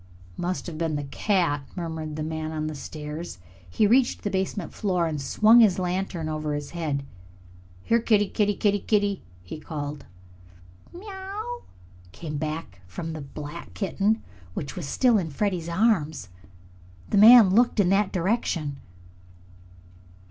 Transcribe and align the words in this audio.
"Must 0.35 0.65
have 0.65 0.79
been 0.79 0.95
the 0.95 1.03
cat," 1.03 1.61
murmured 1.75 2.15
the 2.15 2.23
man 2.23 2.51
on 2.51 2.65
the 2.65 2.73
stairs. 2.73 3.37
He 3.69 3.85
reached 3.85 4.23
the 4.23 4.31
basement 4.31 4.73
floor 4.73 5.05
and 5.05 5.21
swung 5.21 5.59
his 5.59 5.77
lantern 5.77 6.27
over 6.27 6.55
his 6.55 6.71
head. 6.71 7.03
"Here, 7.83 7.99
kittie, 8.01 8.29
kittie, 8.29 8.55
kittie!" 8.57 9.21
he 9.43 9.59
called. 9.59 10.05
"Meow!" 10.91 11.61
came 12.13 12.39
from 12.87 13.13
the 13.13 13.21
black 13.21 13.75
kitten, 13.75 14.23
which 14.55 14.75
was 14.75 14.87
still 14.87 15.19
in 15.19 15.29
Freddie's 15.29 15.69
arms. 15.69 16.29
Then 17.11 17.21
the 17.21 17.27
man 17.27 17.51
looked 17.53 17.79
in 17.79 17.89
that 17.89 18.11
direction. 18.11 18.77